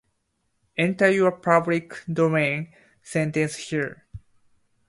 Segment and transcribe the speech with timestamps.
[0.79, 4.03] Enter your public domain sentence here